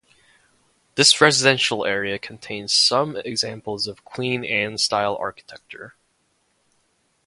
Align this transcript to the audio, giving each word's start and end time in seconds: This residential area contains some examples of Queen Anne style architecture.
This 0.95 1.21
residential 1.21 1.85
area 1.85 2.17
contains 2.17 2.73
some 2.73 3.17
examples 3.17 3.85
of 3.85 4.03
Queen 4.03 4.43
Anne 4.43 4.79
style 4.79 5.15
architecture. 5.17 5.93